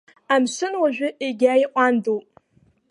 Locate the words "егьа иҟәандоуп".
1.25-2.25